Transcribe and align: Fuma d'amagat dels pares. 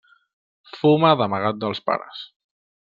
Fuma 0.79 1.13
d'amagat 1.21 1.63
dels 1.67 1.85
pares. 1.91 2.27